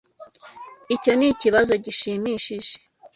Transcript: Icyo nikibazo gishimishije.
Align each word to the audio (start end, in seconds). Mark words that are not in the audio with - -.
Icyo 0.95 1.11
nikibazo 1.15 1.73
gishimishije. 1.85 2.73